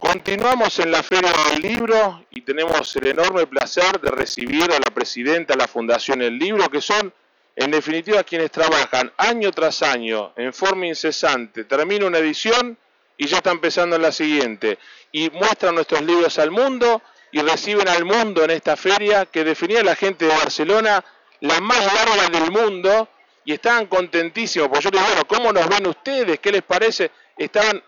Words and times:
Continuamos 0.00 0.78
en 0.78 0.90
la 0.90 1.02
Feria 1.02 1.32
del 1.32 1.62
Libro 1.62 2.26
y 2.30 2.42
tenemos 2.42 2.94
el 2.96 3.06
enorme 3.08 3.46
placer 3.46 3.98
de 4.00 4.10
recibir 4.10 4.64
a 4.64 4.78
la 4.78 4.94
presidenta 4.94 5.54
de 5.54 5.58
la 5.58 5.66
Fundación 5.66 6.20
El 6.20 6.38
Libro, 6.38 6.68
que 6.68 6.82
son 6.82 7.12
en 7.56 7.70
definitiva 7.70 8.22
quienes 8.22 8.50
trabajan 8.50 9.10
año 9.16 9.50
tras 9.52 9.82
año 9.82 10.34
en 10.36 10.52
forma 10.52 10.86
incesante. 10.86 11.64
Termina 11.64 12.06
una 12.06 12.18
edición 12.18 12.76
y 13.16 13.26
ya 13.26 13.38
está 13.38 13.50
empezando 13.50 13.96
en 13.96 14.02
la 14.02 14.12
siguiente. 14.12 14.78
Y 15.12 15.30
muestran 15.30 15.74
nuestros 15.74 16.02
libros 16.02 16.38
al 16.38 16.50
mundo 16.50 17.00
y 17.32 17.40
reciben 17.40 17.88
al 17.88 18.04
mundo 18.04 18.44
en 18.44 18.50
esta 18.50 18.76
feria 18.76 19.24
que 19.24 19.44
definía 19.44 19.82
la 19.82 19.96
gente 19.96 20.26
de 20.26 20.36
Barcelona 20.36 21.02
la 21.40 21.60
más 21.60 21.84
larga 21.84 22.28
del 22.28 22.50
mundo 22.50 23.08
y 23.46 23.54
estaban 23.54 23.86
contentísimos. 23.86 24.68
Porque 24.68 24.84
yo 24.84 24.90
les 24.90 25.00
digo, 25.00 25.14
bueno, 25.14 25.26
¿cómo 25.26 25.52
nos 25.52 25.68
ven 25.68 25.86
ustedes? 25.86 26.38
¿Qué 26.38 26.52
les 26.52 26.62
parece? 26.62 27.10
Estaban 27.36 27.82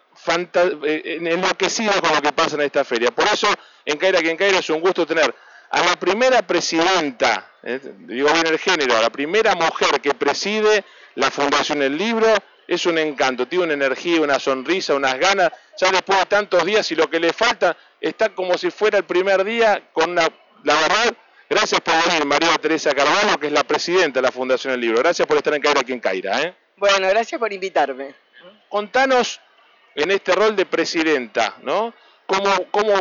eh, 0.85 1.19
enloquecidos 1.21 2.01
con 2.01 2.15
lo 2.15 2.23
que 2.23 2.33
pasa 2.33 2.57
en 2.57 2.63
esta 2.63 2.85
feria. 2.85 3.11
Por 3.11 3.27
eso, 3.27 3.49
en 3.85 3.99
Caira 3.99 4.21
quien 4.21 4.37
Caira 4.37 4.59
es 4.59 4.71
un 4.71 4.81
gusto 4.81 5.07
tener 5.07 5.35
a 5.71 5.83
la 5.83 5.97
primera 5.97 6.43
presidenta, 6.43 7.53
eh, 7.63 7.81
digo 7.99 8.33
bien 8.33 8.47
el 8.47 8.59
género, 8.59 8.97
a 8.97 9.03
la 9.03 9.11
primera 9.11 9.55
mujer 9.55 10.01
que 10.01 10.15
preside 10.15 10.85
la 11.15 11.31
Fundación 11.31 11.83
El 11.83 11.97
Libro, 11.97 12.27
es 12.67 12.85
un 12.87 12.99
encanto, 12.99 13.49
tiene 13.49 13.65
una 13.65 13.75
energía, 13.75 14.21
una 14.21 14.39
sonrisa, 14.39 14.95
unas 14.95 15.19
ganas, 15.19 15.51
ya 15.79 15.91
después 15.91 16.19
de 16.19 16.27
tantos 16.27 16.65
días 16.65 16.91
y 16.93 16.95
lo 16.95 17.09
que 17.09 17.19
le 17.19 17.33
falta 17.33 17.77
está 18.01 18.31
como 18.31 18.57
si 18.59 18.71
fuera 18.71 18.99
el 18.99 19.05
primer 19.05 19.45
día 19.45 19.89
con 19.93 20.11
una, 20.11 20.29
la 20.65 20.75
verdad, 20.75 21.15
gracias 21.49 21.81
por 21.81 21.95
venir 22.07 22.25
María 22.27 22.55
Teresa 22.59 22.95
Carvalho, 22.95 23.39
que 23.39 23.47
es 23.47 23.53
la 23.53 23.65
presidenta 23.65 24.21
de 24.21 24.27
la 24.27 24.33
Fundación 24.33 24.75
El 24.75 24.81
Libro, 24.81 24.99
gracias 24.99 25.27
por 25.27 25.37
estar 25.37 25.55
en 25.55 25.63
Caira 25.63 25.81
aquí 25.81 25.93
en 25.93 26.01
Caira. 26.01 26.43
¿eh? 26.43 26.55
Bueno, 26.77 27.09
gracias 27.09 27.39
por 27.39 27.53
invitarme. 27.53 28.15
Contanos 28.69 29.41
en 29.95 30.11
este 30.11 30.33
rol 30.35 30.55
de 30.57 30.67
presidenta, 30.67 31.57
¿no? 31.63 31.95
¿Cómo, 32.27 32.51
cómo 32.71 32.95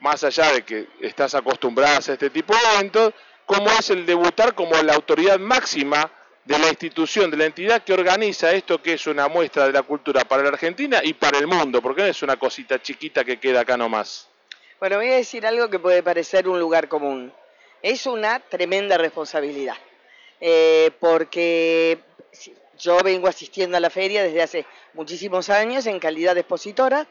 más 0.00 0.24
allá 0.24 0.52
de 0.52 0.62
que 0.62 0.88
estás 1.00 1.34
acostumbrada 1.34 1.96
a 1.96 1.98
este 2.00 2.30
tipo 2.30 2.54
de 2.54 2.60
eventos, 2.74 3.14
cómo 3.46 3.70
es 3.70 3.90
el 3.90 4.04
debutar 4.04 4.54
como 4.54 4.74
la 4.82 4.94
autoridad 4.94 5.38
máxima 5.38 6.10
de 6.44 6.58
la 6.58 6.68
institución, 6.68 7.30
de 7.30 7.36
la 7.36 7.44
entidad 7.44 7.82
que 7.84 7.92
organiza 7.92 8.50
esto 8.52 8.82
que 8.82 8.94
es 8.94 9.06
una 9.06 9.28
muestra 9.28 9.66
de 9.66 9.72
la 9.72 9.82
cultura 9.82 10.24
para 10.24 10.42
la 10.42 10.48
Argentina 10.48 11.00
y 11.02 11.14
para 11.14 11.38
el 11.38 11.46
mundo, 11.46 11.80
porque 11.80 12.02
no 12.02 12.08
es 12.08 12.22
una 12.22 12.36
cosita 12.36 12.82
chiquita 12.82 13.24
que 13.24 13.38
queda 13.38 13.60
acá 13.60 13.76
nomás. 13.76 14.28
Bueno, 14.80 14.96
voy 14.96 15.10
a 15.10 15.16
decir 15.16 15.46
algo 15.46 15.70
que 15.70 15.78
puede 15.78 16.02
parecer 16.02 16.48
un 16.48 16.58
lugar 16.58 16.88
común. 16.88 17.32
Es 17.80 18.06
una 18.06 18.40
tremenda 18.40 18.98
responsabilidad, 18.98 19.76
eh, 20.40 20.90
porque 20.98 22.00
yo 22.78 22.98
vengo 23.02 23.28
asistiendo 23.28 23.76
a 23.76 23.80
la 23.80 23.90
feria 23.90 24.22
desde 24.22 24.42
hace 24.42 24.66
muchísimos 24.94 25.50
años 25.50 25.86
en 25.86 25.98
calidad 25.98 26.34
de 26.34 26.40
expositora 26.40 27.06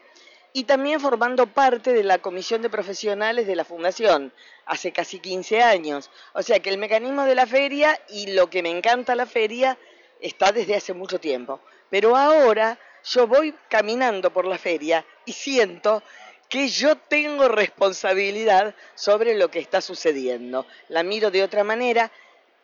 y 0.52 0.64
también 0.64 1.00
formando 1.00 1.46
parte 1.46 1.92
de 1.92 2.04
la 2.04 2.18
comisión 2.18 2.62
de 2.62 2.70
profesionales 2.70 3.46
de 3.46 3.56
la 3.56 3.64
Fundación 3.64 4.32
hace 4.66 4.92
casi 4.92 5.18
15 5.18 5.62
años. 5.62 6.10
O 6.34 6.42
sea 6.42 6.60
que 6.60 6.70
el 6.70 6.78
mecanismo 6.78 7.24
de 7.24 7.34
la 7.34 7.46
feria 7.46 7.98
y 8.08 8.32
lo 8.32 8.50
que 8.50 8.62
me 8.62 8.70
encanta 8.70 9.14
la 9.14 9.26
feria 9.26 9.78
está 10.20 10.52
desde 10.52 10.76
hace 10.76 10.92
mucho 10.92 11.18
tiempo. 11.18 11.60
Pero 11.88 12.16
ahora 12.16 12.78
yo 13.04 13.26
voy 13.26 13.54
caminando 13.68 14.32
por 14.32 14.46
la 14.46 14.58
feria 14.58 15.04
y 15.24 15.32
siento 15.32 16.02
que 16.48 16.68
yo 16.68 16.96
tengo 16.96 17.48
responsabilidad 17.48 18.74
sobre 18.94 19.34
lo 19.34 19.50
que 19.50 19.58
está 19.58 19.80
sucediendo. 19.80 20.66
La 20.88 21.02
miro 21.02 21.30
de 21.30 21.42
otra 21.42 21.64
manera, 21.64 22.12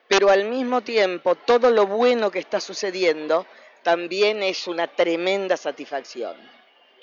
pero 0.09 0.31
al 0.31 0.47
mismo 0.47 0.81
tiempo 0.81 1.34
todo 1.37 1.70
lo 1.70 1.87
bueno 1.87 2.31
que 2.31 2.41
está 2.41 2.61
sucediendo 2.61 3.47
también 3.83 4.42
es 4.42 4.67
una 4.67 4.89
tremenda 4.89 5.56
satisfacción 5.56 6.34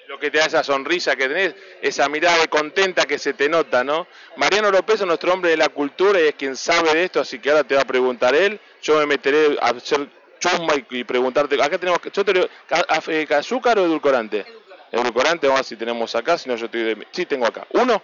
lo 0.08 0.20
que 0.20 0.30
te 0.30 0.38
da 0.38 0.46
esa 0.46 0.64
sonrisa 0.64 1.16
que 1.16 1.28
tenés, 1.28 1.56
esa 1.82 2.08
mirada 2.10 2.40
de 2.40 2.48
contenta 2.48 3.06
que 3.06 3.18
se 3.18 3.34
te 3.34 3.50
nota, 3.50 3.84
¿no? 3.84 4.08
Mariano 4.38 4.72
López 4.72 5.02
es 5.02 5.08
nuestro 5.08 5.34
hombre 5.34 5.52
de 5.52 5.58
la 5.58 5.70
cultura 5.70 6.20
y 6.20 6.28
es 6.28 6.36
quien 6.36 6.56
sabe 6.56 6.94
de 6.94 7.06
esto, 7.06 7.20
así 7.20 7.40
que 7.40 7.50
ahora 7.50 7.64
te 7.64 7.76
va 7.76 7.82
a 7.82 7.86
preguntar 7.86 8.36
él. 8.36 8.60
Yo 8.82 9.00
me 9.00 9.06
meteré 9.06 9.58
a 9.62 9.70
hacer 9.70 10.08
chumba 10.40 10.76
y, 10.90 11.04
preguntarte. 11.04 11.62
Acá 11.62 11.78
tenemos 11.78 12.00
yo 12.14 12.26
te, 12.26 12.40
eh, 12.40 13.28
azúcar 13.36 13.80
o 13.80 13.86
edulcorante. 13.86 14.46
Edulcorante, 14.92 15.48
vamos 15.48 15.60
a 15.60 15.62
ver 15.62 15.66
si 15.66 15.76
tenemos 15.76 16.16
acá, 16.16 16.38
si 16.38 16.48
no 16.48 16.56
yo 16.56 16.66
estoy 16.66 16.84
de... 16.84 17.08
Sí, 17.12 17.26
tengo 17.26 17.46
acá. 17.46 17.66
¿Uno? 17.72 18.02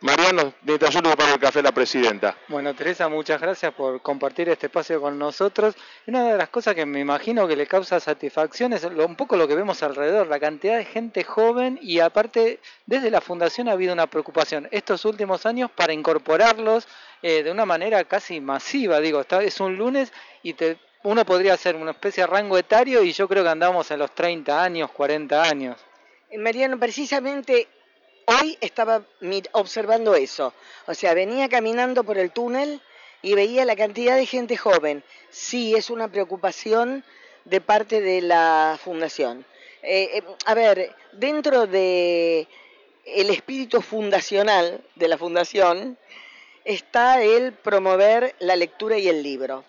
Mariano, 0.00 0.54
mientras 0.62 0.94
yo 0.94 1.02
para 1.02 1.34
el 1.34 1.40
café 1.40 1.58
a 1.58 1.62
la 1.62 1.72
presidenta. 1.72 2.36
Bueno, 2.48 2.74
Teresa, 2.74 3.08
muchas 3.08 3.40
gracias 3.40 3.72
por 3.74 4.00
compartir 4.00 4.48
este 4.48 4.66
espacio 4.66 5.00
con 5.00 5.18
nosotros. 5.18 5.74
Una 6.06 6.24
de 6.24 6.36
las 6.36 6.48
cosas 6.48 6.74
que 6.74 6.86
me 6.86 7.00
imagino 7.00 7.48
que 7.48 7.56
le 7.56 7.66
causa 7.66 7.98
satisfacción 7.98 8.72
es 8.72 8.84
un 8.84 9.16
poco 9.16 9.36
lo 9.36 9.48
que 9.48 9.54
vemos 9.54 9.82
alrededor, 9.82 10.28
la 10.28 10.38
cantidad 10.38 10.76
de 10.76 10.84
gente 10.84 11.24
joven 11.24 11.78
y 11.82 12.00
aparte 12.00 12.60
desde 12.86 13.10
la 13.10 13.20
fundación 13.20 13.68
ha 13.68 13.72
habido 13.72 13.92
una 13.92 14.06
preocupación 14.06 14.68
estos 14.70 15.04
últimos 15.04 15.46
años 15.46 15.70
para 15.70 15.92
incorporarlos 15.92 16.86
eh, 17.22 17.42
de 17.42 17.50
una 17.50 17.66
manera 17.66 18.04
casi 18.04 18.40
masiva. 18.40 19.00
Digo, 19.00 19.20
está, 19.20 19.42
es 19.42 19.60
un 19.60 19.76
lunes 19.76 20.12
y 20.42 20.54
te, 20.54 20.78
uno 21.02 21.24
podría 21.24 21.54
hacer 21.54 21.76
una 21.76 21.90
especie 21.92 22.22
de 22.22 22.28
rango 22.28 22.56
etario 22.56 23.02
y 23.02 23.12
yo 23.12 23.26
creo 23.28 23.42
que 23.42 23.50
andamos 23.50 23.90
en 23.90 23.98
los 23.98 24.14
30 24.14 24.62
años, 24.62 24.90
40 24.92 25.42
años. 25.42 25.76
Eh, 26.30 26.38
Mariano, 26.38 26.78
precisamente 26.78 27.68
Hoy 28.30 28.58
estaba 28.60 29.00
observando 29.52 30.14
eso. 30.14 30.52
O 30.86 30.92
sea, 30.92 31.14
venía 31.14 31.48
caminando 31.48 32.04
por 32.04 32.18
el 32.18 32.30
túnel 32.30 32.82
y 33.22 33.32
veía 33.32 33.64
la 33.64 33.74
cantidad 33.74 34.16
de 34.16 34.26
gente 34.26 34.54
joven. 34.54 35.02
Sí, 35.30 35.74
es 35.74 35.88
una 35.88 36.08
preocupación 36.08 37.04
de 37.46 37.62
parte 37.62 38.02
de 38.02 38.20
la 38.20 38.78
fundación. 38.84 39.46
Eh, 39.82 40.10
eh, 40.18 40.22
a 40.44 40.52
ver, 40.52 40.94
dentro 41.12 41.66
de 41.66 42.46
el 43.06 43.30
espíritu 43.30 43.80
fundacional 43.80 44.82
de 44.94 45.08
la 45.08 45.16
fundación 45.16 45.96
está 46.66 47.22
el 47.22 47.54
promover 47.54 48.34
la 48.40 48.56
lectura 48.56 48.98
y 48.98 49.08
el 49.08 49.22
libro. 49.22 49.64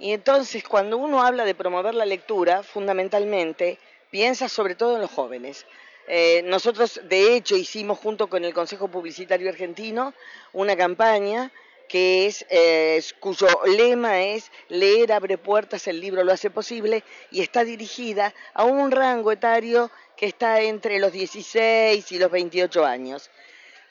Y 0.00 0.12
entonces 0.12 0.64
cuando 0.64 0.96
uno 0.96 1.22
habla 1.22 1.44
de 1.44 1.54
promover 1.54 1.94
la 1.94 2.04
lectura, 2.04 2.64
fundamentalmente 2.64 3.78
piensa 4.10 4.48
sobre 4.48 4.74
todo 4.74 4.96
en 4.96 5.02
los 5.02 5.10
jóvenes. 5.12 5.66
Eh, 6.08 6.42
nosotros, 6.44 7.00
de 7.04 7.34
hecho, 7.34 7.56
hicimos 7.56 7.98
junto 7.98 8.28
con 8.28 8.44
el 8.44 8.52
Consejo 8.52 8.88
Publicitario 8.88 9.48
Argentino 9.48 10.14
una 10.52 10.76
campaña 10.76 11.52
que 11.88 12.26
es, 12.26 12.46
eh, 12.48 13.02
cuyo 13.20 13.46
lema 13.66 14.22
es 14.22 14.50
leer 14.68 15.12
abre 15.12 15.36
puertas, 15.36 15.86
el 15.88 16.00
libro 16.00 16.24
lo 16.24 16.32
hace 16.32 16.48
posible 16.48 17.04
y 17.30 17.42
está 17.42 17.64
dirigida 17.64 18.34
a 18.54 18.64
un 18.64 18.90
rango 18.90 19.30
etario 19.30 19.90
que 20.16 20.26
está 20.26 20.60
entre 20.62 20.98
los 20.98 21.12
16 21.12 22.10
y 22.12 22.18
los 22.18 22.30
28 22.30 22.84
años. 22.84 23.30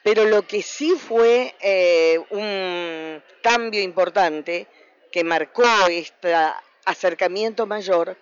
Pero 0.03 0.25
lo 0.25 0.47
que 0.47 0.63
sí 0.63 0.95
fue 0.97 1.53
eh, 1.61 2.19
un 2.31 3.22
cambio 3.43 3.81
importante 3.81 4.67
que 5.11 5.23
marcó 5.23 5.63
este 5.89 6.33
acercamiento 6.85 7.67
mayor 7.67 8.17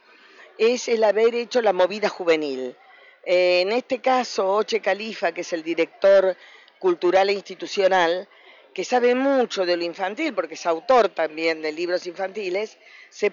es 0.57 0.89
el 0.89 1.05
haber 1.05 1.35
hecho 1.35 1.61
la 1.61 1.71
movida 1.71 2.09
juvenil. 2.09 2.75
Eh, 3.31 3.61
en 3.61 3.71
este 3.73 3.99
caso, 3.99 4.55
Oche 4.55 4.79
Califa, 4.79 5.31
que 5.33 5.41
es 5.41 5.53
el 5.53 5.61
director 5.61 6.35
cultural 6.79 7.29
e 7.29 7.33
institucional, 7.33 8.27
que 8.73 8.83
sabe 8.83 9.13
mucho 9.13 9.67
de 9.67 9.77
lo 9.77 9.83
infantil, 9.83 10.33
porque 10.33 10.55
es 10.55 10.65
autor 10.65 11.09
también 11.09 11.61
de 11.61 11.71
libros 11.71 12.07
infantiles, 12.07 12.79
se 13.11 13.31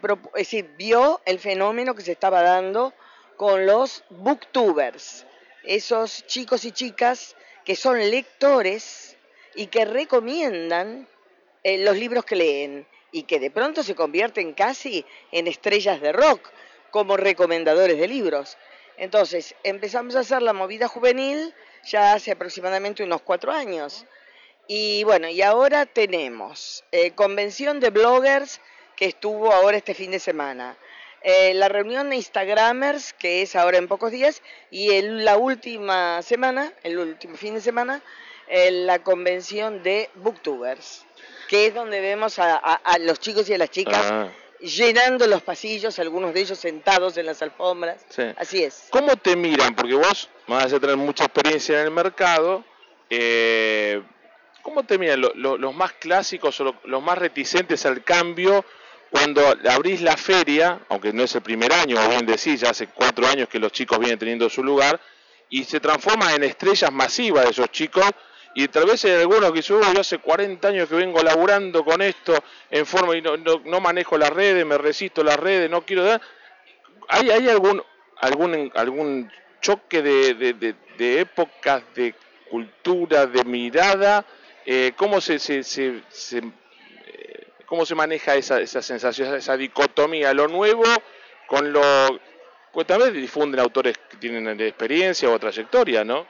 vio 0.76 1.22
el 1.24 1.38
fenómeno 1.38 1.94
que 1.94 2.02
se 2.02 2.12
estaba 2.12 2.42
dando 2.42 2.92
con 3.38 3.64
los 3.64 4.04
booktubers, 4.10 5.24
esos 5.64 6.26
chicos 6.26 6.66
y 6.66 6.72
chicas 6.72 7.34
que 7.64 7.74
son 7.74 7.98
lectores 7.98 9.16
y 9.54 9.68
que 9.68 9.86
recomiendan 9.86 11.08
eh, 11.64 11.78
los 11.78 11.96
libros 11.96 12.26
que 12.26 12.36
leen 12.36 12.86
y 13.12 13.22
que 13.22 13.40
de 13.40 13.50
pronto 13.50 13.82
se 13.82 13.94
convierten 13.94 14.52
casi 14.52 15.06
en 15.32 15.46
estrellas 15.46 16.02
de 16.02 16.12
rock 16.12 16.50
como 16.90 17.16
recomendadores 17.16 17.98
de 17.98 18.08
libros. 18.08 18.58
Entonces, 18.96 19.54
empezamos 19.62 20.16
a 20.16 20.20
hacer 20.20 20.42
la 20.42 20.52
movida 20.52 20.88
juvenil 20.88 21.54
ya 21.84 22.14
hace 22.14 22.32
aproximadamente 22.32 23.04
unos 23.04 23.22
cuatro 23.22 23.52
años. 23.52 24.04
Y 24.66 25.04
bueno, 25.04 25.28
y 25.28 25.42
ahora 25.42 25.86
tenemos 25.86 26.84
eh, 26.92 27.12
convención 27.12 27.78
de 27.78 27.90
bloggers 27.90 28.60
que 28.96 29.06
estuvo 29.06 29.52
ahora 29.52 29.76
este 29.76 29.94
fin 29.94 30.10
de 30.10 30.18
semana. 30.18 30.76
Eh, 31.22 31.54
la 31.54 31.68
reunión 31.68 32.10
de 32.10 32.16
Instagramers, 32.16 33.12
que 33.12 33.42
es 33.42 33.54
ahora 33.56 33.78
en 33.78 33.88
pocos 33.88 34.10
días, 34.10 34.42
y 34.70 35.00
la 35.02 35.36
última 35.36 36.22
semana, 36.22 36.72
el 36.82 36.98
último 36.98 37.36
fin 37.36 37.54
de 37.54 37.60
semana, 37.60 38.02
eh, 38.48 38.70
la 38.70 39.00
convención 39.00 39.82
de 39.82 40.08
Booktubers, 40.14 41.04
que 41.48 41.66
es 41.66 41.74
donde 41.74 42.00
vemos 42.00 42.38
a, 42.38 42.80
los 43.00 43.20
chicos 43.20 43.48
y 43.48 43.54
a 43.54 43.58
las 43.58 43.70
chicas 43.70 44.08
ah 44.10 44.28
llenando 44.60 45.26
los 45.26 45.42
pasillos, 45.42 45.98
algunos 45.98 46.34
de 46.34 46.40
ellos 46.40 46.58
sentados 46.58 47.16
en 47.16 47.26
las 47.26 47.42
alfombras. 47.42 48.04
Así 48.36 48.62
es. 48.62 48.88
¿Cómo 48.90 49.16
te 49.16 49.36
miran? 49.36 49.74
Porque 49.74 49.94
vos, 49.94 50.28
vas 50.46 50.72
a 50.72 50.80
tener 50.80 50.96
mucha 50.96 51.24
experiencia 51.24 51.80
en 51.80 51.86
el 51.86 51.90
mercado, 51.90 52.64
eh, 53.10 54.02
¿cómo 54.62 54.84
te 54.84 54.98
miran 54.98 55.20
los 55.20 55.74
más 55.74 55.92
clásicos 55.92 56.60
o 56.60 56.74
los 56.84 57.02
más 57.02 57.18
reticentes 57.18 57.86
al 57.86 58.02
cambio 58.02 58.64
cuando 59.10 59.42
abrís 59.70 60.00
la 60.00 60.16
feria, 60.16 60.80
aunque 60.88 61.12
no 61.12 61.22
es 61.22 61.34
el 61.34 61.42
primer 61.42 61.72
año, 61.72 61.96
o 62.04 62.08
bien 62.08 62.26
decís, 62.26 62.60
ya 62.60 62.70
hace 62.70 62.88
cuatro 62.88 63.26
años 63.26 63.48
que 63.48 63.58
los 63.58 63.72
chicos 63.72 63.98
vienen 63.98 64.18
teniendo 64.18 64.50
su 64.50 64.64
lugar, 64.64 65.00
y 65.48 65.64
se 65.64 65.78
transforman 65.78 66.34
en 66.34 66.44
estrellas 66.44 66.90
masivas 66.92 67.44
de 67.44 67.50
esos 67.50 67.70
chicos 67.70 68.04
y 68.58 68.68
tal 68.68 68.86
vez 68.86 69.04
hay 69.04 69.12
algunos 69.12 69.52
que 69.52 69.58
dicen, 69.58 69.82
yo 69.94 70.00
hace 70.00 70.16
40 70.16 70.68
años 70.68 70.88
que 70.88 70.94
vengo 70.94 71.22
laburando 71.22 71.84
con 71.84 72.00
esto 72.00 72.32
en 72.70 72.86
forma 72.86 73.14
y 73.14 73.20
no, 73.20 73.36
no, 73.36 73.80
manejo 73.80 74.16
las 74.16 74.30
redes, 74.30 74.64
me 74.64 74.78
resisto 74.78 75.22
las 75.22 75.38
redes, 75.38 75.68
no 75.68 75.84
quiero 75.84 76.04
dar. 76.04 76.22
¿Hay, 77.08 77.28
hay 77.28 77.50
algún, 77.50 77.82
algún, 78.16 78.72
algún 78.74 79.30
choque 79.60 80.00
de, 80.00 80.32
de, 80.32 80.74
de, 80.96 81.20
épocas, 81.20 81.82
de 81.94 82.14
cultura, 82.48 83.26
de 83.26 83.44
mirada? 83.44 84.24
Eh, 84.64 84.94
¿Cómo 84.96 85.20
se, 85.20 85.38
se, 85.38 85.62
se, 85.62 86.02
eh, 86.38 87.48
cómo 87.66 87.84
se 87.84 87.94
maneja 87.94 88.36
esa, 88.36 88.58
esa 88.58 88.80
sensación, 88.80 89.34
esa 89.34 89.54
dicotomía, 89.58 90.32
lo 90.32 90.48
nuevo 90.48 90.84
con 91.46 91.74
lo... 91.74 91.82
Pues 92.72 92.86
también 92.86 93.12
difunden 93.12 93.60
autores 93.60 93.98
que 94.08 94.16
tienen 94.16 94.58
experiencia 94.62 95.28
o 95.28 95.38
trayectoria, 95.38 96.04
¿no? 96.04 96.26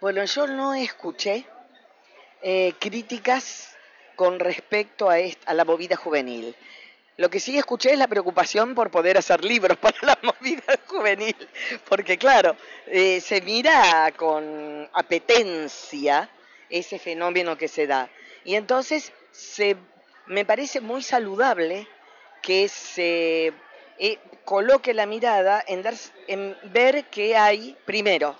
Bueno, 0.00 0.24
yo 0.24 0.46
no 0.46 0.72
escuché 0.72 1.44
eh, 2.42 2.74
críticas 2.78 3.76
con 4.14 4.38
respecto 4.40 5.10
a, 5.10 5.18
la 5.52 5.64
movida 5.64 5.96
juvenil. 5.96 6.54
Lo 7.18 7.30
que 7.30 7.40
sí 7.40 7.56
escuché 7.56 7.92
es 7.92 7.98
la 7.98 8.08
preocupación 8.08 8.74
por 8.74 8.90
poder 8.90 9.16
hacer 9.16 9.44
libros 9.44 9.78
para 9.80 9.96
la 10.02 10.18
movida 10.22 10.78
juvenil, 10.86 11.36
porque 11.88 12.18
claro, 12.18 12.56
eh, 12.86 13.20
se 13.20 13.40
mira 13.40 14.12
con 14.16 14.88
apetencia 14.92 16.28
ese 16.68 16.98
fenómeno 16.98 17.56
que 17.56 17.68
se 17.68 17.86
da. 17.86 18.10
Y 18.44 18.54
entonces 18.54 19.12
se, 19.32 19.76
me 20.26 20.44
parece 20.44 20.80
muy 20.80 21.02
saludable 21.02 21.86
que 22.42 22.68
se 22.68 23.52
eh, 23.98 24.18
coloque 24.44 24.94
la 24.94 25.06
mirada 25.06 25.64
en, 25.66 25.82
dar, 25.82 25.94
en 26.26 26.56
ver 26.64 27.04
qué 27.06 27.36
hay 27.36 27.76
primero. 27.84 28.36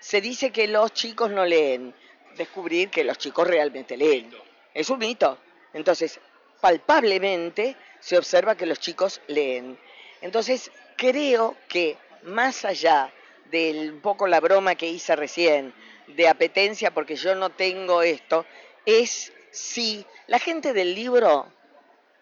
Se 0.00 0.20
dice 0.20 0.50
que 0.50 0.68
los 0.68 0.92
chicos 0.92 1.30
no 1.30 1.44
leen, 1.44 1.94
descubrir 2.36 2.90
que 2.90 3.04
los 3.04 3.18
chicos 3.18 3.46
realmente 3.46 3.96
leen. 3.96 4.30
Es 4.74 4.90
un 4.90 4.98
mito. 4.98 5.38
Entonces, 5.72 6.20
palpablemente 6.60 7.76
se 8.00 8.18
observa 8.18 8.56
que 8.56 8.66
los 8.66 8.80
chicos 8.80 9.20
leen. 9.26 9.78
Entonces, 10.20 10.70
creo 10.96 11.56
que 11.68 11.96
más 12.22 12.64
allá 12.64 13.12
del 13.50 13.94
poco 13.94 14.26
la 14.26 14.40
broma 14.40 14.74
que 14.74 14.88
hice 14.88 15.14
recién, 15.16 15.74
de 16.06 16.28
apetencia 16.28 16.92
porque 16.92 17.16
yo 17.16 17.34
no 17.34 17.50
tengo 17.50 18.02
esto, 18.02 18.44
es 18.86 19.32
si 19.50 20.04
la 20.26 20.38
gente 20.38 20.72
del 20.72 20.94
libro 20.94 21.46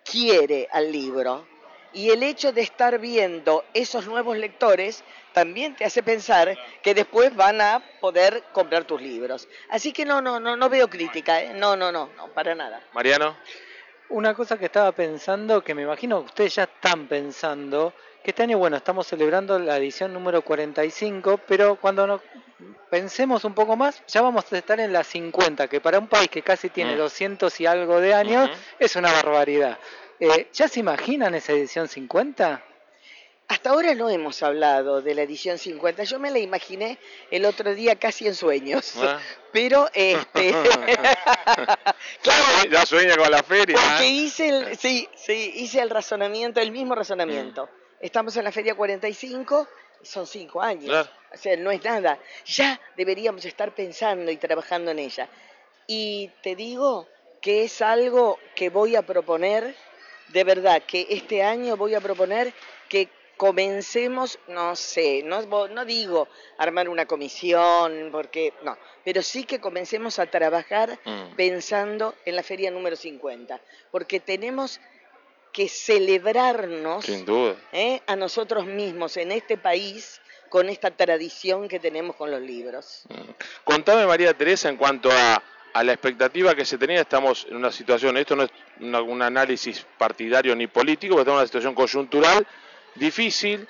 quiere 0.05 0.69
al 0.73 0.91
libro, 0.91 1.47
y 1.93 2.11
el 2.11 2.23
hecho 2.23 2.53
de 2.53 2.63
estar 2.63 2.99
viendo 2.99 3.65
esos 3.75 4.07
nuevos 4.07 4.37
lectores 4.37 5.03
también 5.33 5.77
te 5.77 5.85
hace 5.85 6.03
pensar 6.03 6.57
que 6.83 6.95
después 6.95 7.35
van 7.35 7.61
a 7.61 7.83
poder 8.01 8.45
comprar 8.53 8.85
tus 8.85 9.01
libros. 9.01 9.49
Así 9.69 9.93
que 9.93 10.05
no, 10.05 10.21
no, 10.21 10.41
no, 10.41 10.57
no 10.57 10.69
veo 10.69 10.89
crítica, 10.89 11.41
¿eh? 11.43 11.53
no, 11.55 11.77
no, 11.77 11.93
no, 11.93 12.11
no, 12.17 12.29
para 12.29 12.55
nada. 12.55 12.83
Mariano. 12.93 13.37
Una 14.09 14.35
cosa 14.35 14.59
que 14.59 14.65
estaba 14.65 14.91
pensando, 14.91 15.63
que 15.63 15.73
me 15.73 15.83
imagino 15.83 16.21
que 16.21 16.27
ustedes 16.27 16.57
ya 16.57 16.65
están 16.65 17.07
pensando, 17.07 17.95
que 18.25 18.31
este 18.31 18.43
año, 18.43 18.59
bueno, 18.59 18.77
estamos 18.77 19.07
celebrando 19.07 19.57
la 19.61 19.77
edición 19.77 20.13
número 20.13 20.43
45, 20.43 21.41
pero 21.47 21.77
cuando 21.77 22.09
nos 22.09 22.21
pensemos 22.91 23.45
un 23.45 23.55
poco 23.55 23.77
más, 23.77 24.03
ya 24.09 24.21
vamos 24.21 24.53
a 24.53 24.59
estar 24.59 24.81
en 24.81 24.93
la 24.93 25.05
50, 25.05 25.69
que 25.69 25.81
para 25.81 26.01
un 26.01 26.09
país 26.09 26.29
que 26.29 26.43
casi 26.43 26.71
tiene 26.71 26.97
200 26.97 27.53
mm. 27.53 27.63
y 27.63 27.67
algo 27.67 28.01
de 28.01 28.13
años, 28.13 28.51
es 28.79 28.97
una 28.97 29.13
barbaridad. 29.13 29.79
Eh, 30.21 30.49
¿Ya 30.53 30.69
se 30.69 30.81
imaginan 30.81 31.35
esa 31.35 31.53
edición 31.53 31.89
50? 31.89 32.63
Hasta 33.49 33.71
ahora 33.71 33.95
no 33.95 34.11
hemos 34.11 34.43
hablado 34.43 35.01
de 35.01 35.15
la 35.15 35.23
edición 35.23 35.59
50. 35.59 36.05
Yo 36.05 36.21
me 36.21 36.31
la 36.31 36.39
imaginé 36.39 36.99
el 37.31 37.47
otro 37.47 37.75
día 37.75 37.97
casi 37.97 38.27
en 38.27 38.35
sueños. 38.35 38.95
Ah. 38.99 39.19
Pero 39.53 39.89
este 39.95 40.51
claro, 42.23 42.45
ya 42.71 42.87
sueña 42.87 43.17
con 43.17 43.31
la 43.31 43.43
feria. 43.43 43.77
Porque 43.77 44.05
¿eh? 44.05 44.11
hice 44.11 44.49
el 44.51 44.77
sí, 44.77 45.09
sí, 45.17 45.53
hice 45.57 45.81
el 45.81 45.91
razonamiento, 45.91 46.61
el 46.61 46.71
mismo 46.71 46.95
razonamiento. 46.95 47.67
Mm. 47.67 48.05
Estamos 48.05 48.37
en 48.37 48.45
la 48.45 48.53
feria 48.53 48.75
45, 48.75 49.69
son 50.03 50.27
cinco 50.27 50.61
años. 50.61 51.11
O 51.33 51.37
sea, 51.37 51.57
no 51.57 51.71
es 51.71 51.83
nada. 51.83 52.19
Ya 52.45 52.81
deberíamos 52.97 53.45
estar 53.47 53.75
pensando 53.75 54.31
y 54.31 54.37
trabajando 54.37 54.91
en 54.91 54.99
ella. 55.01 55.29
Y 55.87 56.31
te 56.43 56.55
digo 56.55 57.09
que 57.41 57.65
es 57.65 57.83
algo 57.83 58.39
que 58.55 58.69
voy 58.69 58.97
a 58.97 59.03
proponer 59.03 59.75
de 60.33 60.45
verdad 60.45 60.83
que 60.87 61.07
este 61.11 61.43
año 61.43 61.77
voy 61.77 61.95
a 61.95 62.01
proponer 62.01 62.53
que 62.89 63.09
comencemos, 63.37 64.39
no 64.49 64.77
sé, 64.77 65.23
no, 65.25 65.41
no 65.69 65.85
digo 65.87 66.29
armar 66.59 66.91
una 66.91 67.07
comisión, 67.07 68.11
porque 68.13 68.53
no, 68.63 68.77
pero 69.03 69.23
sí 69.23 69.45
que 69.45 69.61
comencemos 69.61 70.19
a 70.19 70.27
trabajar 70.27 70.99
mm. 71.05 71.37
pensando 71.37 72.15
en 72.27 72.37
la 72.37 72.43
feria 72.43 72.71
número 72.71 72.97
50, 72.97 73.59
porque 73.91 74.21
tenemos 74.21 74.79
que 75.53 75.69
celebrarnos 75.69 77.07
¿eh? 77.73 78.03
a 78.07 78.15
nosotros 78.15 78.67
mismos 78.67 79.17
en 79.17 79.33
este 79.33 79.57
país 79.57 80.21
con 80.51 80.69
esta 80.69 80.91
tradición 80.91 81.67
que 81.67 81.81
tenemos 81.81 82.17
con 82.17 82.31
los 82.31 82.43
libros. 82.43 83.05
Mm. 83.09 83.31
Contame, 83.65 84.07
María 84.07 84.35
Teresa, 84.35 84.69
en 84.69 84.77
cuanto 84.77 85.11
a 85.11 85.43
a 85.73 85.85
la 85.85 85.93
expectativa 85.93 86.55
que 86.55 86.65
se 86.65 86.79
tenía, 86.79 87.01
estamos 87.03 87.47
en 87.49 87.57
una 87.57 87.71
situación, 87.71 88.17
esto 88.17 88.37
no 88.37 88.45
es 88.45 88.51
un 88.81 89.23
análisis 89.23 89.87
partidario 89.99 90.55
ni 90.57 90.67
político, 90.67 91.15
pero 91.15 91.21
estamos 91.23 91.37
en 91.39 91.41
una 91.41 91.47
situación 91.47 91.75
coyuntural 91.75 92.47
difícil, 92.95 93.67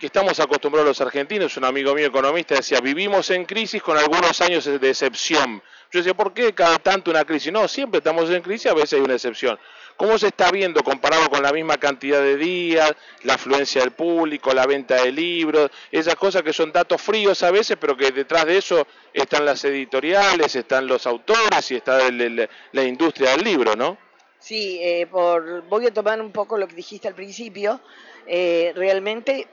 que 0.00 0.06
estamos 0.06 0.40
acostumbrados 0.40 0.88
los 0.88 1.00
argentinos, 1.02 1.58
un 1.58 1.64
amigo 1.66 1.94
mío 1.94 2.06
economista 2.06 2.54
decía, 2.54 2.80
vivimos 2.80 3.28
en 3.30 3.44
crisis 3.44 3.82
con 3.82 3.98
algunos 3.98 4.40
años 4.40 4.64
de 4.64 4.88
excepción. 4.88 5.62
Yo 5.92 6.00
decía, 6.00 6.14
¿por 6.14 6.32
qué 6.32 6.54
cada 6.54 6.78
tanto 6.78 7.10
una 7.10 7.26
crisis? 7.26 7.52
No, 7.52 7.68
siempre 7.68 7.98
estamos 7.98 8.30
en 8.30 8.40
crisis, 8.40 8.70
a 8.70 8.74
veces 8.74 8.94
hay 8.94 9.00
una 9.00 9.14
excepción. 9.14 9.58
¿Cómo 9.98 10.16
se 10.16 10.28
está 10.28 10.50
viendo 10.50 10.82
comparado 10.82 11.28
con 11.28 11.42
la 11.42 11.52
misma 11.52 11.76
cantidad 11.76 12.22
de 12.22 12.38
días, 12.38 12.94
la 13.24 13.34
afluencia 13.34 13.82
del 13.82 13.90
público, 13.90 14.54
la 14.54 14.66
venta 14.66 15.02
de 15.02 15.12
libros, 15.12 15.70
esas 15.92 16.14
cosas 16.16 16.42
que 16.42 16.54
son 16.54 16.72
datos 16.72 17.02
fríos 17.02 17.42
a 17.42 17.50
veces, 17.50 17.76
pero 17.78 17.94
que 17.94 18.10
detrás 18.10 18.46
de 18.46 18.56
eso 18.56 18.86
están 19.12 19.44
las 19.44 19.62
editoriales, 19.66 20.56
están 20.56 20.86
los 20.86 21.06
autores 21.06 21.70
y 21.72 21.76
está 21.76 21.98
la 22.72 22.84
industria 22.84 23.32
del 23.32 23.44
libro, 23.44 23.76
¿no? 23.76 23.98
Sí, 24.38 24.78
eh, 24.80 25.06
por, 25.06 25.68
voy 25.68 25.88
a 25.88 25.92
tomar 25.92 26.22
un 26.22 26.32
poco 26.32 26.56
lo 26.56 26.66
que 26.66 26.74
dijiste 26.74 27.06
al 27.06 27.14
principio. 27.14 27.82
Eh, 28.26 28.72
realmente 28.74 29.46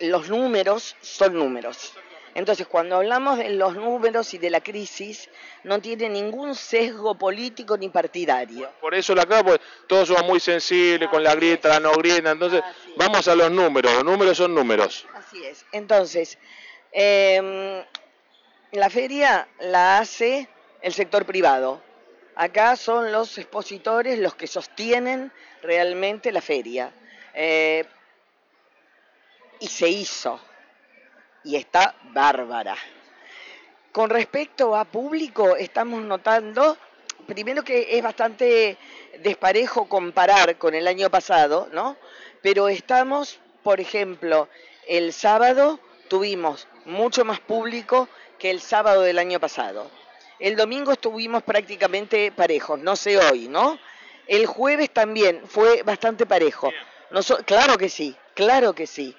los 0.00 0.28
números 0.28 0.96
son 1.00 1.34
números. 1.34 1.94
Entonces, 2.34 2.68
cuando 2.68 2.96
hablamos 2.96 3.38
de 3.38 3.50
los 3.50 3.74
números 3.74 4.32
y 4.34 4.38
de 4.38 4.50
la 4.50 4.60
crisis, 4.60 5.28
no 5.64 5.80
tiene 5.80 6.08
ningún 6.08 6.54
sesgo 6.54 7.16
político 7.16 7.76
ni 7.76 7.88
partidario. 7.88 8.70
Por 8.80 8.94
eso 8.94 9.14
la 9.14 9.22
acabo, 9.22 9.50
pues 9.50 9.60
todos 9.88 10.08
somos 10.08 10.24
muy 10.24 10.38
sensibles 10.38 11.08
con 11.08 11.24
la 11.24 11.34
grieta, 11.34 11.68
la 11.68 11.80
no 11.80 11.92
grieta, 11.94 12.30
entonces 12.30 12.62
vamos 12.96 13.26
a 13.26 13.34
los 13.34 13.50
números, 13.50 13.92
los 13.92 14.04
números 14.04 14.36
son 14.36 14.54
números. 14.54 15.04
Así 15.14 15.44
es. 15.44 15.64
Entonces, 15.72 16.38
em, 16.92 17.82
la 18.72 18.90
feria 18.90 19.48
la 19.58 19.98
hace 19.98 20.48
el 20.80 20.92
sector 20.92 21.24
privado. 21.24 21.82
Acá 22.36 22.76
son 22.76 23.10
los 23.10 23.36
expositores 23.38 24.16
los 24.20 24.36
que 24.36 24.46
sostienen 24.46 25.32
realmente 25.60 26.30
la 26.30 26.40
feria. 26.40 26.92
Eh, 27.34 27.84
y 29.60 29.68
se 29.68 29.88
hizo 29.88 30.40
y 31.44 31.56
está 31.56 31.94
bárbara. 32.12 32.76
Con 33.92 34.10
respecto 34.10 34.76
a 34.76 34.84
público, 34.84 35.56
estamos 35.56 36.02
notando, 36.02 36.76
primero 37.26 37.64
que 37.64 37.96
es 37.96 38.02
bastante 38.02 38.76
desparejo 39.20 39.88
comparar 39.88 40.56
con 40.58 40.74
el 40.74 40.86
año 40.86 41.10
pasado, 41.10 41.68
¿no? 41.72 41.96
Pero 42.42 42.68
estamos, 42.68 43.40
por 43.62 43.80
ejemplo, 43.80 44.48
el 44.86 45.12
sábado 45.12 45.80
tuvimos 46.08 46.68
mucho 46.84 47.24
más 47.24 47.40
público 47.40 48.08
que 48.38 48.50
el 48.50 48.60
sábado 48.60 49.02
del 49.02 49.18
año 49.18 49.40
pasado. 49.40 49.90
El 50.38 50.54
domingo 50.54 50.92
estuvimos 50.92 51.42
prácticamente 51.42 52.30
parejos, 52.30 52.78
no 52.78 52.94
sé 52.94 53.18
hoy, 53.18 53.48
¿no? 53.48 53.78
El 54.26 54.46
jueves 54.46 54.90
también 54.90 55.42
fue 55.46 55.82
bastante 55.82 56.26
parejo. 56.26 56.70
claro 57.44 57.76
que 57.76 57.88
sí, 57.88 58.14
claro 58.34 58.74
que 58.74 58.86
sí. 58.86 59.16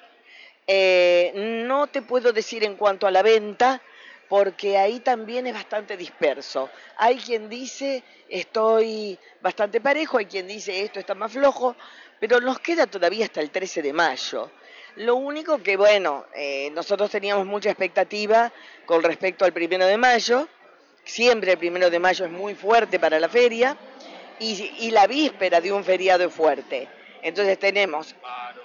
Eh, 0.71 1.31
no 1.65 1.87
te 1.87 2.03
puedo 2.03 2.31
decir 2.31 2.63
en 2.63 2.75
cuanto 2.75 3.07
a 3.07 3.11
la 3.11 3.23
venta, 3.23 3.81
porque 4.27 4.77
ahí 4.77 4.99
también 4.99 5.47
es 5.47 5.55
bastante 5.55 5.97
disperso. 5.97 6.69
Hay 6.97 7.17
quien 7.17 7.49
dice 7.49 8.03
estoy 8.29 9.17
bastante 9.41 9.81
parejo, 9.81 10.19
hay 10.19 10.27
quien 10.27 10.47
dice 10.47 10.83
esto 10.83 10.99
está 10.99 11.15
más 11.15 11.31
flojo, 11.31 11.75
pero 12.19 12.39
nos 12.39 12.59
queda 12.59 12.85
todavía 12.85 13.25
hasta 13.25 13.41
el 13.41 13.49
13 13.49 13.81
de 13.81 13.93
mayo. 13.93 14.51
Lo 14.97 15.15
único 15.15 15.63
que, 15.63 15.75
bueno, 15.75 16.27
eh, 16.35 16.69
nosotros 16.69 17.09
teníamos 17.09 17.47
mucha 17.47 17.71
expectativa 17.71 18.53
con 18.85 19.01
respecto 19.01 19.45
al 19.45 19.53
primero 19.53 19.87
de 19.87 19.97
mayo, 19.97 20.47
siempre 21.03 21.53
el 21.53 21.57
primero 21.57 21.89
de 21.89 21.97
mayo 21.97 22.25
es 22.25 22.31
muy 22.31 22.53
fuerte 22.53 22.99
para 22.99 23.19
la 23.19 23.27
feria, 23.27 23.75
y, 24.37 24.71
y 24.81 24.91
la 24.91 25.07
víspera 25.07 25.61
de 25.61 25.71
un 25.71 25.83
feriado 25.83 26.25
es 26.25 26.31
fuerte. 26.31 26.87
Entonces 27.23 27.57
tenemos 27.57 28.15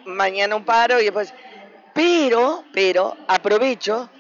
mañana 0.05 0.55
un 0.55 0.67
paro 0.67 1.01
y 1.01 1.05
después 1.05 1.33
pero, 1.95 2.65
pero 2.73 3.17
aprovecho 3.29 4.11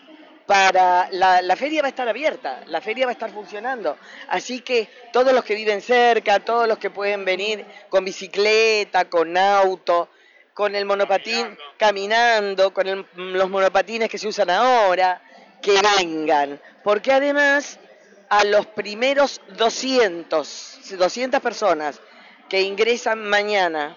para 0.46 1.08
la, 1.10 1.42
la, 1.42 1.56
feria 1.56 1.82
va 1.82 1.86
a 1.86 1.90
estar 1.90 2.08
abierta, 2.08 2.62
la 2.66 2.80
feria 2.80 3.06
va 3.06 3.10
a 3.10 3.14
estar 3.14 3.30
funcionando. 3.30 3.96
Así 4.28 4.60
que 4.60 4.88
todos 5.12 5.32
los 5.32 5.44
que 5.44 5.54
viven 5.54 5.80
cerca, 5.80 6.40
todos 6.40 6.68
los 6.68 6.78
que 6.78 6.90
pueden 6.90 7.24
venir 7.24 7.64
con 7.88 8.04
bicicleta, 8.04 9.06
con 9.06 9.36
auto, 9.36 10.08
con 10.52 10.74
el 10.74 10.84
monopatín, 10.84 11.58
caminando, 11.76 12.72
con 12.72 13.06
los 13.16 13.50
monopatines 13.50 14.08
que 14.08 14.18
se 14.18 14.28
usan 14.28 14.50
ahora, 14.50 15.20
que 15.60 15.80
vengan. 15.98 16.60
Porque 16.82 17.12
además 17.12 17.80
a 18.28 18.44
los 18.44 18.66
primeros 18.66 19.40
200, 19.56 20.96
200 20.98 21.40
personas 21.40 22.00
que 22.48 22.62
ingresan 22.62 23.24
mañana 23.24 23.96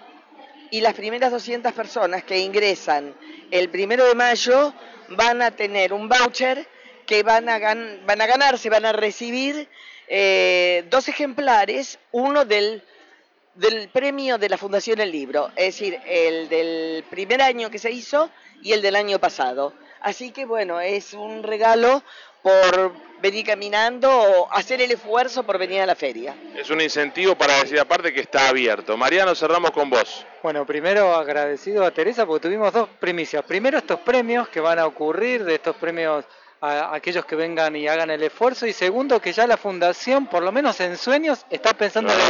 y 0.70 0.80
las 0.80 0.94
primeras 0.94 1.30
200 1.30 1.72
personas 1.72 2.24
que 2.24 2.38
ingresan 2.38 3.14
el 3.50 3.68
primero 3.68 4.06
de 4.06 4.14
mayo 4.14 4.74
van 5.10 5.42
a 5.42 5.50
tener 5.50 5.92
un 5.92 6.08
voucher 6.08 6.66
que 7.06 7.22
van 7.22 7.48
a, 7.48 7.58
gan 7.58 8.00
van 8.06 8.20
a 8.20 8.26
ganarse, 8.26 8.68
van 8.68 8.84
a 8.84 8.92
recibir 8.92 9.68
eh, 10.08 10.84
dos 10.90 11.08
ejemplares, 11.08 11.98
uno 12.12 12.44
del, 12.44 12.82
del 13.54 13.88
premio 13.88 14.38
de 14.38 14.48
la 14.48 14.58
Fundación 14.58 15.00
El 15.00 15.10
Libro, 15.10 15.48
es 15.56 15.78
decir, 15.78 15.98
el 16.06 16.48
del 16.48 17.04
primer 17.10 17.40
año 17.40 17.70
que 17.70 17.78
se 17.78 17.90
hizo 17.90 18.30
y 18.62 18.72
el 18.72 18.82
del 18.82 18.96
año 18.96 19.18
pasado. 19.18 19.72
Así 20.00 20.30
que 20.30 20.44
bueno, 20.44 20.80
es 20.80 21.14
un 21.14 21.42
regalo 21.42 22.02
por 22.48 22.92
venir 23.20 23.44
caminando 23.44 24.10
o 24.10 24.52
hacer 24.52 24.80
el 24.80 24.90
esfuerzo 24.92 25.42
por 25.42 25.58
venir 25.58 25.82
a 25.82 25.86
la 25.86 25.94
feria. 25.94 26.34
Es 26.56 26.70
un 26.70 26.80
incentivo 26.80 27.36
para 27.36 27.56
decir 27.58 27.78
aparte 27.78 28.12
que 28.12 28.20
está 28.20 28.48
abierto. 28.48 28.96
Mariano, 28.96 29.34
cerramos 29.34 29.70
con 29.72 29.90
vos. 29.90 30.24
Bueno, 30.42 30.64
primero 30.64 31.14
agradecido 31.14 31.84
a 31.84 31.90
Teresa 31.90 32.24
porque 32.24 32.48
tuvimos 32.48 32.72
dos 32.72 32.88
primicias. 33.00 33.44
Primero 33.44 33.78
estos 33.78 34.00
premios 34.00 34.48
que 34.48 34.60
van 34.60 34.78
a 34.78 34.86
ocurrir, 34.86 35.44
de 35.44 35.56
estos 35.56 35.76
premios 35.76 36.24
a 36.60 36.94
aquellos 36.94 37.24
que 37.24 37.36
vengan 37.36 37.76
y 37.76 37.86
hagan 37.86 38.10
el 38.10 38.22
esfuerzo 38.22 38.66
y 38.66 38.72
segundo 38.72 39.20
que 39.20 39.32
ya 39.32 39.46
la 39.46 39.56
fundación 39.56 40.26
por 40.26 40.42
lo 40.42 40.50
menos 40.50 40.80
en 40.80 40.96
sueños 40.96 41.46
está 41.50 41.72
pensando 41.72 42.12
en 42.12 42.18
la 42.18 42.24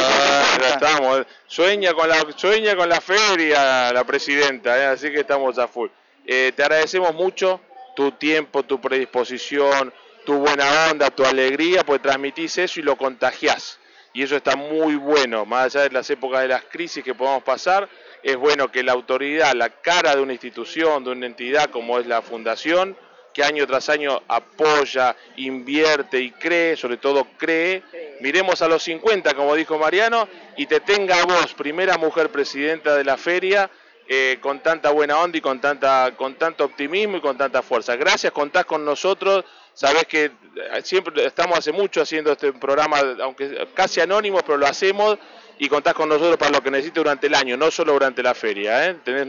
ya 0.61 0.69
estamos 0.69 1.25
sueña 1.47 1.95
con 1.95 2.07
la 2.07 2.23
sueña 2.35 2.75
con 2.75 2.87
la 2.87 3.01
feria 3.01 3.91
la 3.91 4.03
presidenta 4.03 4.77
¿eh? 4.77 4.85
así 4.85 5.11
que 5.11 5.21
estamos 5.21 5.57
a 5.57 5.67
full 5.67 5.89
eh, 6.27 6.51
te 6.55 6.61
agradecemos 6.61 7.11
mucho 7.15 7.59
tu 7.99 8.13
tiempo, 8.13 8.63
tu 8.63 8.79
predisposición, 8.79 9.93
tu 10.29 10.37
buena 10.37 10.91
onda, 10.91 11.09
tu 11.09 11.25
alegría, 11.25 11.83
pues 11.83 12.03
transmitís 12.03 12.55
eso 12.59 12.79
y 12.79 12.83
lo 12.83 12.95
contagiás. 12.95 13.79
Y 14.13 14.21
eso 14.21 14.35
está 14.35 14.55
muy 14.55 14.93
bueno, 14.93 15.43
más 15.43 15.73
allá 15.73 15.85
de 15.85 15.89
las 15.89 16.07
épocas 16.11 16.43
de 16.43 16.49
las 16.49 16.65
crisis 16.65 17.03
que 17.03 17.15
podemos 17.15 17.41
pasar, 17.41 17.89
es 18.21 18.35
bueno 18.37 18.71
que 18.71 18.83
la 18.83 18.91
autoridad, 18.91 19.55
la 19.55 19.69
cara 19.81 20.15
de 20.15 20.21
una 20.21 20.33
institución, 20.33 21.03
de 21.03 21.09
una 21.09 21.25
entidad 21.25 21.71
como 21.71 21.97
es 21.97 22.05
la 22.05 22.21
Fundación, 22.21 22.95
que 23.33 23.43
año 23.43 23.65
tras 23.65 23.89
año 23.89 24.21
apoya, 24.27 25.15
invierte 25.37 26.19
y 26.19 26.29
cree, 26.29 26.75
sobre 26.75 26.97
todo 26.97 27.25
cree, 27.35 27.81
miremos 28.21 28.61
a 28.61 28.67
los 28.67 28.83
50, 28.83 29.33
como 29.33 29.55
dijo 29.55 29.79
Mariano, 29.79 30.27
y 30.57 30.67
te 30.67 30.79
tenga 30.79 31.23
a 31.23 31.25
vos, 31.25 31.55
primera 31.55 31.97
mujer 31.97 32.29
presidenta 32.29 32.95
de 32.95 33.03
la 33.03 33.17
feria, 33.17 33.67
eh, 34.11 34.39
con 34.41 34.59
tanta 34.61 34.89
buena 34.89 35.19
onda 35.19 35.37
y 35.37 35.41
con, 35.41 35.61
tanta, 35.61 36.15
con 36.17 36.33
tanto 36.33 36.65
optimismo 36.65 37.17
y 37.17 37.21
con 37.21 37.37
tanta 37.37 37.61
fuerza. 37.61 37.95
Gracias, 37.95 38.33
contás 38.33 38.65
con 38.65 38.83
nosotros. 38.83 39.45
Sabés 39.75 40.05
que 40.05 40.25
eh, 40.25 40.31
siempre 40.81 41.23
estamos 41.23 41.59
hace 41.59 41.71
mucho 41.71 42.01
haciendo 42.01 42.31
este 42.31 42.51
programa, 42.53 42.97
aunque 43.21 43.67
casi 43.75 44.01
anónimos, 44.01 44.41
pero 44.41 44.57
lo 44.57 44.65
hacemos 44.65 45.19
y 45.59 45.69
contás 45.69 45.93
con 45.93 46.09
nosotros 46.09 46.37
para 46.37 46.49
lo 46.49 46.63
que 46.63 46.71
necesites 46.71 47.03
durante 47.03 47.27
el 47.27 47.35
año, 47.35 47.55
no 47.55 47.69
solo 47.69 47.93
durante 47.93 48.23
la 48.23 48.33
feria. 48.33 48.89
¿eh? 48.89 48.95
Tenés 49.03 49.27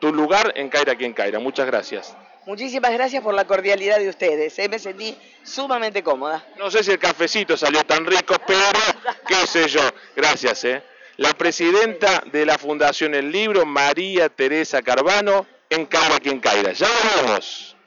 tu 0.00 0.14
lugar 0.14 0.50
en 0.56 0.70
Caira 0.70 0.94
quien 0.94 1.12
Caira. 1.12 1.38
Muchas 1.38 1.66
gracias. 1.66 2.16
Muchísimas 2.46 2.92
gracias 2.92 3.22
por 3.22 3.34
la 3.34 3.44
cordialidad 3.44 3.98
de 3.98 4.08
ustedes. 4.08 4.58
¿eh? 4.58 4.68
Me 4.68 4.78
sentí 4.78 5.14
sumamente 5.42 6.02
cómoda. 6.02 6.42
No 6.56 6.70
sé 6.70 6.82
si 6.82 6.90
el 6.90 6.98
cafecito 6.98 7.54
salió 7.56 7.84
tan 7.84 8.06
rico, 8.06 8.34
pero 8.46 8.80
qué 9.26 9.46
sé 9.46 9.68
yo. 9.68 9.82
Gracias. 10.16 10.64
¿eh? 10.64 10.82
La 11.22 11.34
presidenta 11.34 12.24
de 12.32 12.44
la 12.44 12.58
Fundación 12.58 13.14
El 13.14 13.30
Libro, 13.30 13.64
María 13.64 14.28
Teresa 14.28 14.82
Carvano, 14.82 15.46
en 15.70 15.86
Cara 15.86 16.18
quien 16.18 16.40
Caira. 16.40 16.72
Ya 16.72 16.88
vamos. 17.24 17.71